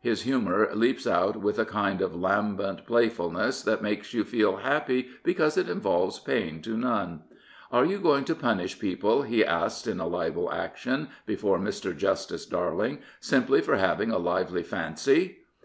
[0.00, 4.58] His humour leaps out with a kind of lambent playful ness that makes you feel
[4.58, 7.22] happy because it involves pain to none.
[7.72, 11.90] "Are you going to punish people," he asked in a libel action before Mr.
[11.96, 15.38] Justice Darling, "simply for having a lively fancy?"